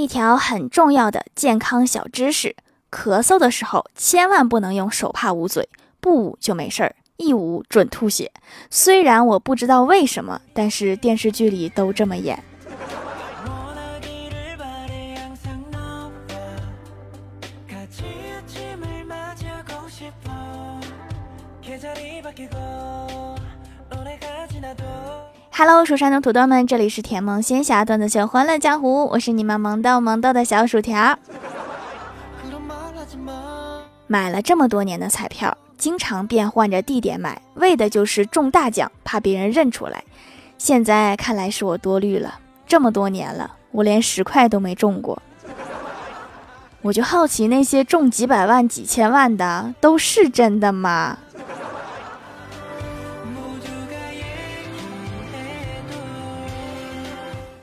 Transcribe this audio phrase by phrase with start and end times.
[0.00, 2.56] 一条很重要的健康小知识：
[2.90, 5.68] 咳嗽的时候千万不能用手帕捂嘴，
[6.00, 8.32] 不捂就没事儿，一捂准吐血。
[8.70, 12.42] 虽然我不知道为什么，但是电视剧里都这么演。
[25.62, 31.18] Hello，蜀山的土豆们，这里是甜萌仙侠段子秀欢乐江湖，我是你们萌豆萌豆的小薯条。
[34.06, 40.02] 买了这么多年的彩票，经常变换着地点买，为的就是中大奖，怕别人认出来。
[40.56, 45.20] 现在看来是我多虑了，这么多年了，我连十块都没中过。
[46.80, 51.18] 我就好奇，那些中几百万、几千万的，都是真的吗？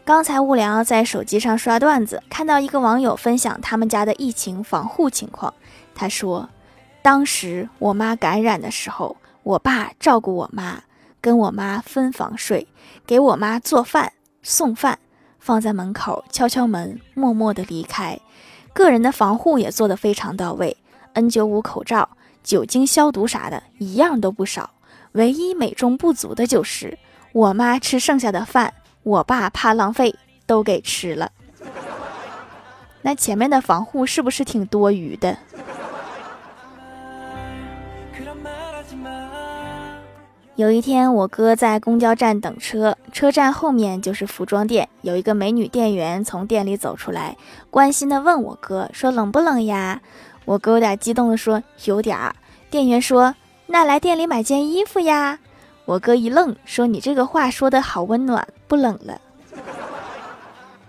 [0.07, 5.53] 刚才无聊在手机上刷段子，看到一个网友分享他们家的疫情防护情况。
[5.93, 6.47] 他说，
[7.01, 10.81] 当时我妈感染的时候，我爸照顾我妈，
[11.19, 12.65] 跟我妈分房睡，
[13.05, 14.97] 给我妈做饭、送饭，
[15.39, 18.17] 放在门口，敲敲门，默默的离开。
[18.71, 20.77] 个人的防护也做得非常到位
[21.15, 22.07] ，N95 口罩、
[22.41, 24.69] 酒精消毒啥的，一样都不少。
[25.11, 26.97] 唯一美中不足的就是
[27.33, 28.73] 我妈吃剩下的饭。
[29.07, 30.13] 我爸怕浪费，
[30.45, 31.31] 都给吃了。
[33.01, 35.37] 那前面的防护是不是挺多余的？
[40.55, 47.37] 有一天，我哥在公交站等车，车站后面就是服装店，有一个美女店员从店里走出来，
[47.69, 50.01] 关心的问我哥说：“冷不冷呀？”
[50.43, 52.35] 我哥有点激动的说：“有点儿。”
[52.69, 53.35] 店员说
[53.67, 55.39] ：“那来店里买件衣服呀。”
[55.87, 59.21] 我哥一愣，说：“你这个话说的好温暖，不冷了。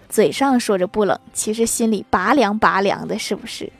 [0.08, 3.72] 嘴上说着不冷，其实心里拔凉拔凉的，是不是？”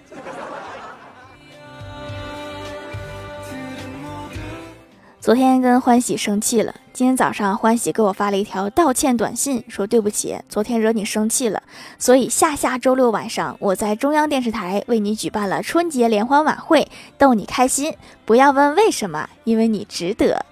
[5.21, 11.65] 昨天跟欢喜生气了，今天早上欢喜给我发了一条道歉短信，说：“对不起，昨天惹你生气了，
[11.99, 16.89] 所以下下周六晚上我在中央电视台为你举办了春节联欢晚会，
[17.19, 17.97] 逗你开心。
[18.25, 20.47] 不要问为什么，因为你值得。”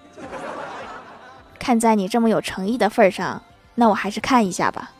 [1.66, 3.42] 看在你这么有诚意的份上，
[3.74, 4.92] 那我还是看一下吧。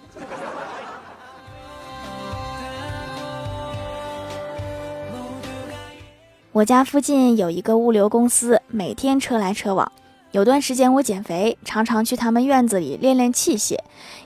[6.50, 9.92] 我家附近有一个物流公司，每天车来车往。
[10.32, 13.76] 有段时间我减肥，常常去他们院子里练练器械。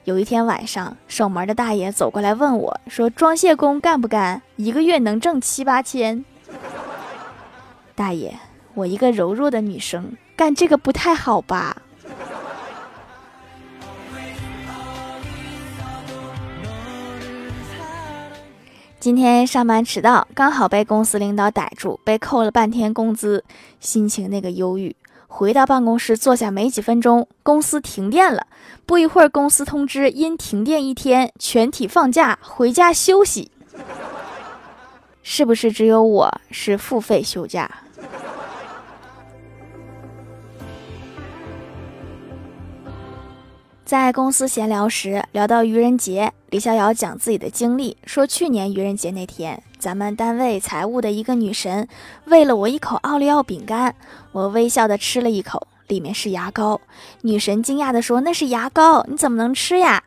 [0.04, 4.40] 有一天晚上，守门的大爷走过来问我说：“装卸工干不干？
[4.56, 6.24] 一个月能挣七八千。”
[7.94, 8.34] 大爷，
[8.72, 11.82] 我一个柔弱的女生，干这个不太好吧？
[19.00, 23.42] 今天上班迟到，刚好被公司领导逮住，被扣了半天工资，
[23.80, 24.94] 心情那个忧郁。
[25.26, 28.46] 回到办公室坐下没几分钟，公司停电了。
[28.84, 33.50] 不一会儿，公司通知因停电一天，全体放假回家休息。
[35.22, 37.70] 是不是只有我是付费休假？
[43.90, 51.88] 在公司闲聊时，聊到愚人节，李逍遥讲自己的经历，说去年愚人节那天，咱们单位财务的一个女神
[52.26, 53.92] 喂了我一口奥利奥饼干，
[54.30, 56.80] 我微笑的吃了一口，里面是牙膏。
[57.22, 60.04] 女神惊讶的说：“那是牙膏，你怎么能吃呀？”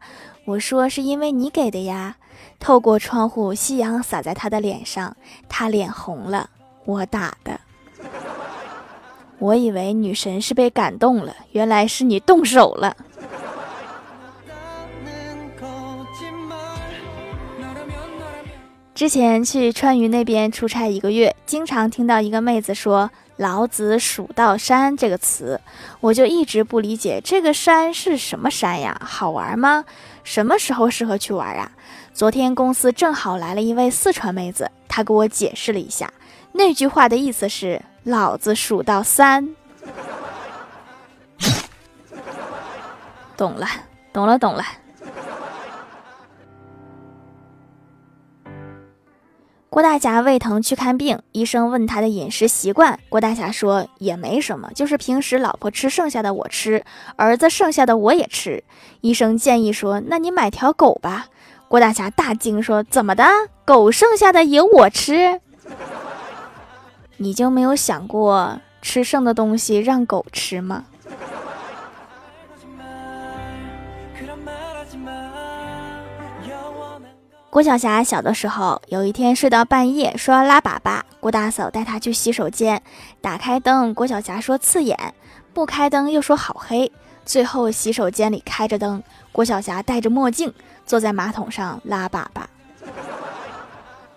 [0.47, 2.15] 我说：“是因为你给的呀。”
[2.61, 5.13] 透过窗户，夕阳洒在她的脸上，
[5.49, 6.49] 她脸红了，
[6.85, 7.59] 我打的。
[9.39, 12.95] 我以为女神是被感动了，原来是你动手了。
[18.95, 25.59] 之前去川渝那边出差一个月，经常听到一个妹子说“老子数到山”这个词，
[25.99, 28.95] 我就一直不理解这个山是什么山呀？
[29.03, 29.83] 好玩吗？
[30.23, 31.71] 什么时候适合去玩啊？
[32.13, 36.13] 昨天公司正好来了一位四川妹子，她给我解释了一下，
[36.51, 39.55] 那句话的意思是“老子数到三”。
[43.35, 43.67] 懂了，
[44.13, 44.63] 懂了，懂了。
[49.73, 56.85] 郭大侠胃疼去看病，医生问他的饮食习惯，郭大侠说也没什么，就是平时老婆吃剩下的我吃，
[57.15, 58.63] 儿子剩下的我也吃。
[59.01, 61.25] 医生建议说，那你买条狗吧。
[61.67, 63.25] 郭大侠大惊说，怎么的？
[63.65, 65.41] 狗剩下的也我吃？
[67.17, 70.85] 你就没有想过吃剩的东西让狗吃吗？
[77.53, 80.99] 郭晓霞小的时候，有一天睡到半夜，说要拉粑粑。
[81.19, 82.81] 郭大嫂带她去洗手间，
[83.21, 84.97] 打开灯，郭晓霞说刺眼；
[85.53, 86.91] 不开灯又说好黑。
[87.23, 90.51] 最后洗手间里开着灯，郭晓霞戴着墨镜
[90.83, 92.41] 坐在马桶上拉粑粑，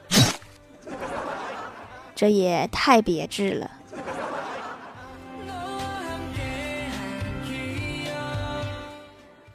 [2.16, 3.70] 这也太别致了。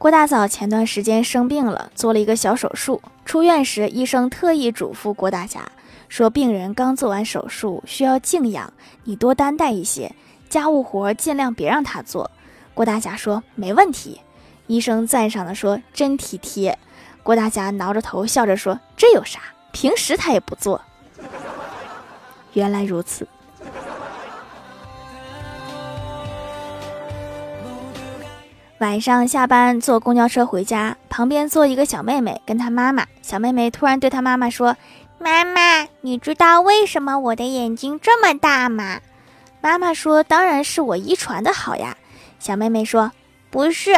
[0.02, 3.00] 郭大嫂前段时间生病了，做了一个小手术。
[3.24, 5.70] 出院时，医生特意嘱咐郭大侠
[6.08, 8.72] 说：“病人刚做完手术，需要静养，
[9.04, 10.12] 你多担待一些，
[10.48, 12.32] 家务活尽量别让他做。”
[12.74, 14.20] 郭大侠说：“没问题。”
[14.66, 16.76] 医生赞赏的说：“真体贴。”
[17.22, 19.38] 郭大侠挠着头笑着说：“这有啥？
[19.70, 20.82] 平时他也不做。
[22.54, 23.28] ”原来如此。
[28.82, 33.06] 晚上下班坐公交车回家，旁边坐一个小妹妹跟她妈妈。
[33.22, 34.76] 小妹妹突然对她妈妈说
[35.22, 38.98] ：“妈妈，你知道为什么我的眼睛这么大吗？”
[39.62, 41.96] 妈妈说：“当然是我遗传的好呀。”
[42.40, 43.12] 小妹妹说
[43.50, 43.92] ：“不是，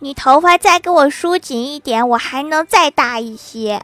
[0.00, 3.82] 你头发再给我梳紧一点，我还能再大一些。”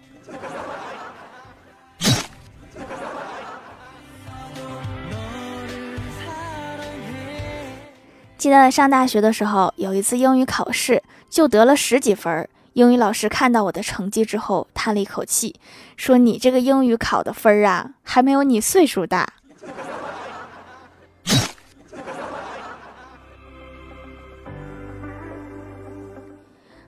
[8.43, 11.01] 记得上大学的时候，有一次英语考试
[11.31, 12.49] 就得了十几分。
[12.73, 15.55] 英语老师看到我的成绩之后，叹了一口气，
[15.97, 19.33] 说：“你这个英语考的分儿啊，还没有你岁数大。”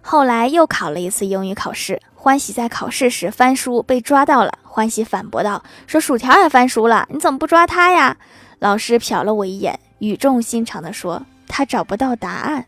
[0.02, 4.58] 后来又考了一次英语考试，欢喜在考试时翻书被抓到了。
[4.64, 8.16] 欢喜反驳道：“说薯条也翻书了，你怎么不抓他呀？”
[8.58, 11.24] 老师瞟了我一眼，语重心长地说。
[11.46, 12.66] 他找不到答案，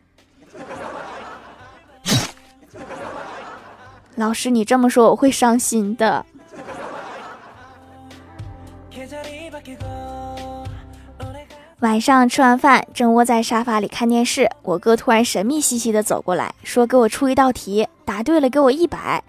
[4.15, 6.25] 老师，你这么说我会伤心的。
[11.81, 19.23] 晚上吃完饭，正窝在沙发里看电视，我哥突然神秘兮兮的走过来说：“给我出一道题，答对了给我一百。”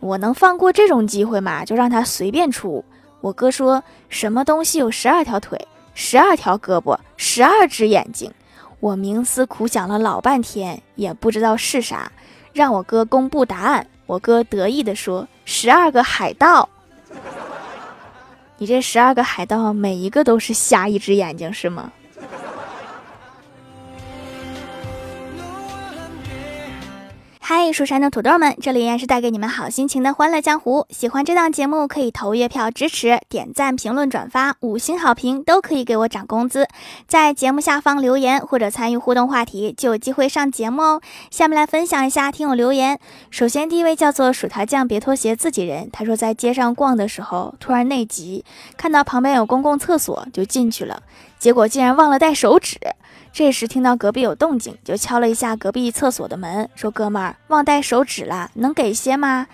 [0.00, 1.64] 我能放过这种机会吗？
[1.64, 2.84] 就让他随便出。
[3.20, 8.32] 我哥说什么东西有十二条腿、十二条胳膊、十二只眼睛？
[8.80, 12.12] 我冥思苦想了老半天，也不知道是啥，
[12.52, 13.86] 让我哥公布答案。
[14.06, 16.68] 我哥得意地说：“十二个海盗。
[18.58, 21.92] ”你这十二个海盗，每一个都是瞎一只眼睛是吗？
[27.50, 30.86] 嗨，蜀山的土豆们，这里依然是带给你们好心情的欢乐江湖。
[30.90, 36.68] 喜欢这档节目可以投月票支持，点赞、评论、转发，五星好评都可以给我涨工资。
[37.06, 41.00] 在节目下方留言或者参与互动话题，就有机会上节目哦。
[41.30, 43.00] 下面来分享一下听友留言。
[43.30, 48.44] 首先第一位叫做薯条酱别拖鞋自己人，他说在街上逛的时候突然内急，
[48.76, 51.02] 看到旁边有公共厕所就进去了，
[51.38, 52.78] 结果竟然忘了带手纸。
[53.32, 59.46] 这时听到隔壁有动静，就敲了一下隔壁厕所的门，说：“哥们儿，忘带手纸了，能给些吗？”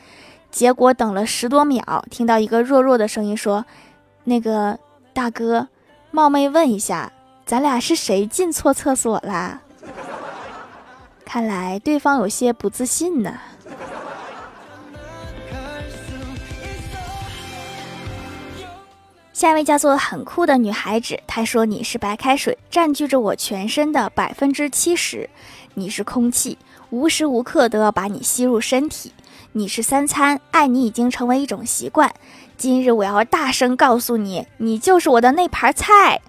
[0.50, 3.66] 结果等了十多秒，听到一个弱弱的声音说
[4.24, 4.78] ：“那个
[5.12, 5.68] 大哥，
[6.12, 7.12] 冒昧问一下，
[7.44, 9.60] 咱俩是谁进错厕所啦？”
[11.26, 13.34] 看来对方有些不自信呢。
[19.34, 25.28] 下一位叫做很酷的女孩子，她说：“你是白开水，占据着我全身的百分之七十；
[25.74, 26.56] 你是空气，
[26.90, 29.10] 无时无刻都要把你吸入身体；
[29.50, 32.14] 你是三餐，爱你已经成为一种习惯。
[32.56, 36.20] 今日我要大声告诉你，你就是我的那盘菜。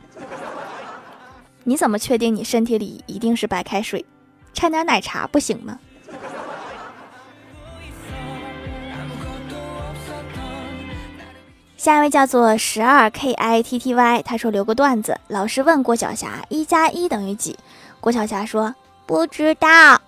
[1.66, 4.04] 你怎么确定你身体里一定是白开水？
[4.52, 5.78] 掺点奶茶不行吗？”
[11.77, 15.20] 下一位叫做十二 k i t t y，他说留个段子。
[15.27, 17.58] 老师问郭晓霞一加一等于几？
[18.00, 18.74] 郭晓霞说
[19.05, 20.01] 不知道。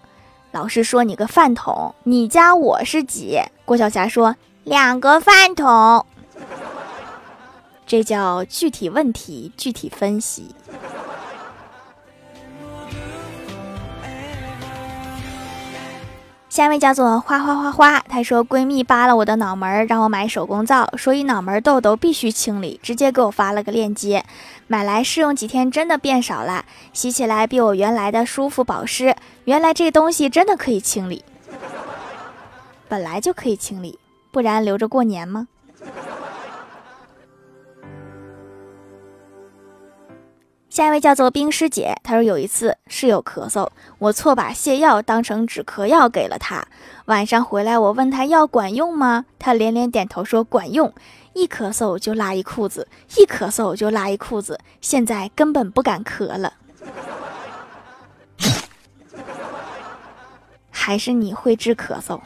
[0.51, 3.39] 老师说你个饭桶，你加我是几？
[3.65, 6.05] 郭晓霞说两个饭桶。
[7.86, 10.55] 这叫具体问题具体分析。
[16.57, 24.25] 下一位叫做花花花花，她说闺蜜扒了我的脑门，让我买手工皂，所以脑门痘痘必须清理，直接给我发了个链接，
[24.65, 29.15] 买来试用几天，真的变少了，洗起来比我原来的舒服保湿。
[29.43, 31.23] 原来这东西真的可以清理，
[32.89, 33.99] 本来就可以清理，
[34.31, 35.47] 不然留着过年吗？
[40.77, 43.67] 下一位叫做冰师姐，她说有一次室友咳嗽，
[43.98, 46.67] 我错把泻药当成止咳药给了他。
[47.05, 49.25] 晚上回来我问他药管用吗？
[49.39, 50.93] 他连连点头说管用，
[51.34, 56.53] 一咳嗽就拉一裤子，一咳嗽就拉一裤子，现在根本不敢咳了。
[60.69, 62.22] 还是你会治咳嗽。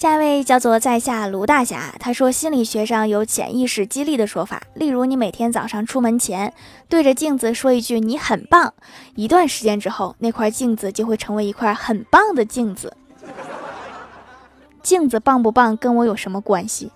[0.00, 6.54] 下一位叫做在下卢大侠，他说心理学上有潜意识激励的说法，例如你每天早上出门前
[6.88, 8.72] 对着镜子说一句“你很棒”，
[9.14, 12.96] 一段时间之后，那块镜子就会成为一块很棒的镜子。
[14.82, 16.90] 镜子棒不棒跟我有什么关系？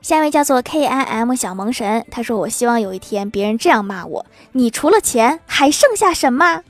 [0.00, 6.62] 下一位叫做 K I M 小萌神，他说我希望有一天别人这样骂我：你除了钱还剩下什么？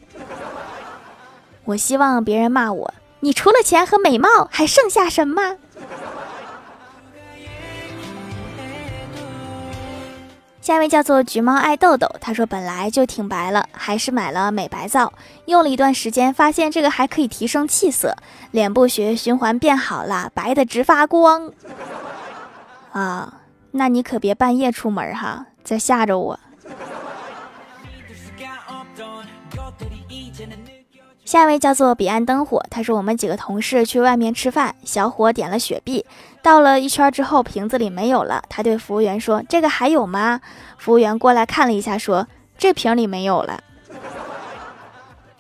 [1.66, 5.56] 我希望别人骂我，你除了钱和美貌还剩下什么？
[10.61, 15.12] 下一位叫做橘猫爱豆豆，他说本来就挺白了，还是买了美白皂，
[15.44, 18.16] 用了一段时间，发现这个还可以提升气色，
[18.50, 21.52] 脸部血液循环变好了，白的直发光。
[22.92, 23.40] 啊，
[23.73, 26.40] 那你可别半夜出门哈，再吓着我。
[31.25, 36.04] 下一位叫做彼岸灯火，他说我们几个同事去外面吃饭，小伙点了雪碧，
[36.43, 40.40] 到了一圈之后瓶子里没有了，他对服务员说：“这个还有吗？”
[40.76, 42.28] 服务员过来看了一下，说
[42.59, 43.59] ：“这瓶里没有了。”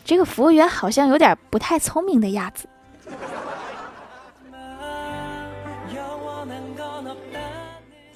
[0.04, 2.66] 这个服务员好像有点不太聪明的样子。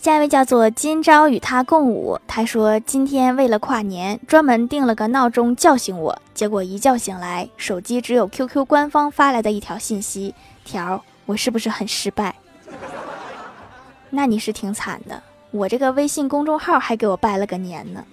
[0.01, 12.37] 下一位叫做今朝与他共舞，他说今天为了跨年，专门定了个闹钟叫醒我，结果一觉醒来，手机只有 QQ 官方发来的一条信息条，我是不是很失败？
[14.11, 18.05] 那你是挺惨的，我这个微信公众号还给我拜了个年呢。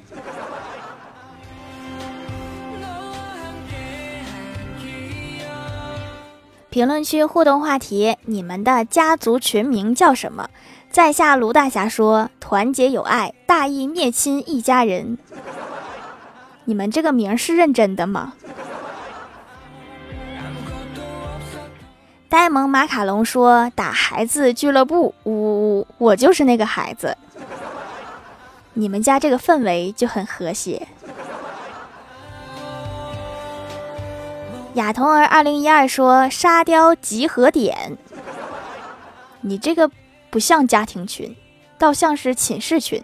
[6.71, 10.49] 评论区互动话题：你们的家族群名叫什么？
[10.95, 15.17] 在下卢大侠说：“团结友爱，大义灭亲，一家人。”
[16.63, 18.31] 你们这个名是认真的吗？
[22.29, 27.17] 呆萌马卡龙说：“打孩子俱乐部，呜呜呜，我就是那个孩子。”
[28.71, 30.87] 你们家这个氛围就很和谐。
[34.75, 37.97] 亚童儿二零一二说：“沙雕集合点。”
[39.43, 39.91] 你这个。
[40.35, 41.33] 不像家庭群，
[41.77, 43.01] 倒像是寝室群。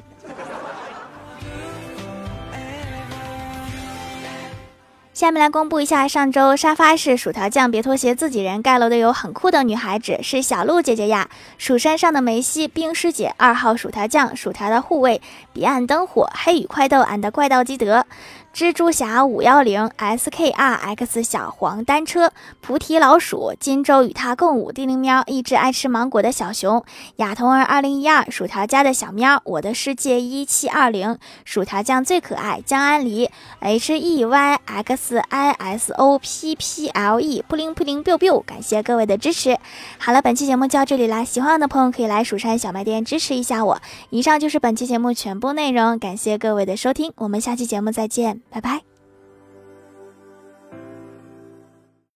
[5.14, 15.22] 下面来公布一下，上周沙发是薯条酱，别拖鞋，自己人盖楼的有很酷的女孩子，是小鹿姐姐呀，蜀山上的梅西，冰师姐，二号薯条酱，薯条的护卫，
[15.54, 18.06] 彼岸灯火，黑羽快斗，俺的怪盗基德。
[18.54, 26.84] 蜘蛛侠五幺零 S K R X 小黄单车菩提老鼠金州与他共舞地灵喵一只爱吃芒果的小熊
[27.16, 33.32] 亚童儿二零一二薯条家的小喵我的世界一七二零薯条酱最可爱江安梨
[33.62, 39.58] H E Y X I S O P P L E 布灵布灵 biu biu 感谢各位的支持。
[39.98, 43.82] 好了，本期节目就到这里啦，喜欢我的朋友可以来蜀山小卖店支持一下我。
[44.10, 48.41] 以上就是本期节目全部内容，感谢各位的收听，我们下期节目再见。
[48.50, 48.84] 拜拜。